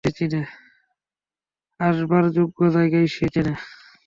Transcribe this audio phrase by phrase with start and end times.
[1.79, 3.53] আসবার যোগ্য জয়গা সে চেনে।